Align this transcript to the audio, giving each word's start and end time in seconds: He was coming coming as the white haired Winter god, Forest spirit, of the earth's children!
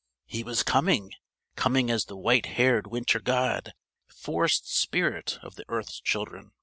He 0.25 0.41
was 0.43 0.63
coming 0.63 1.11
coming 1.55 1.91
as 1.91 2.05
the 2.05 2.17
white 2.17 2.47
haired 2.47 2.87
Winter 2.87 3.19
god, 3.19 3.75
Forest 4.07 4.67
spirit, 4.67 5.37
of 5.43 5.57
the 5.57 5.65
earth's 5.69 5.99
children! 6.01 6.53